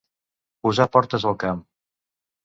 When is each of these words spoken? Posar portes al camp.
Posar 0.67 0.87
portes 0.95 1.27
al 1.31 1.37
camp. 1.43 1.59